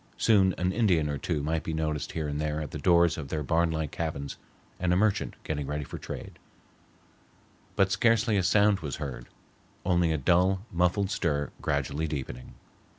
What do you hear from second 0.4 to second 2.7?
an Indian or two might be noticed here and there